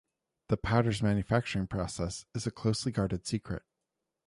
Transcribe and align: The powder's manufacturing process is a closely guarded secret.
The 0.47 0.57
powder's 0.57 1.03
manufacturing 1.03 1.67
process 1.67 2.25
is 2.33 2.47
a 2.47 2.51
closely 2.51 2.91
guarded 2.91 3.27
secret. 3.27 3.61